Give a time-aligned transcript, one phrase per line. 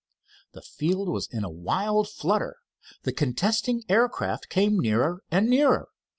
[0.53, 2.55] The field was in a wild flutter.
[3.03, 5.89] The contesting aircraft came nearer and nearer.